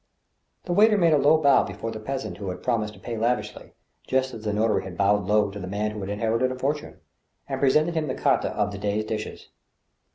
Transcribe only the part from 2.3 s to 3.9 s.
who had prom ised to pay lavishly—